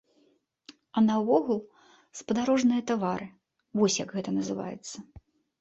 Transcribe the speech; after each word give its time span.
А 0.95 1.03
наогул, 1.07 1.59
спадарожныя 2.21 2.87
тавары, 2.93 3.27
вось 3.81 4.01
як 4.05 4.09
гэта 4.17 4.35
называецца. 4.43 4.95